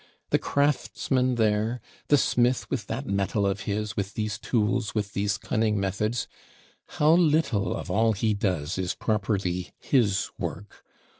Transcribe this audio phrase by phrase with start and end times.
[0.31, 5.37] The craftsman there, the smith with that metal of his, with these tools, with these
[5.37, 6.27] cunning methods,
[6.97, 10.83] how little of all he does is properly his work!